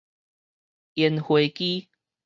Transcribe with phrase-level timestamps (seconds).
[0.95, 1.87] 煙花枝